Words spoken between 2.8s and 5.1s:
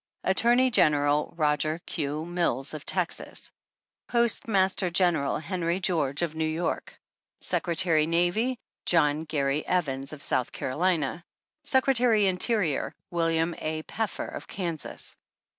Texas. Postmaster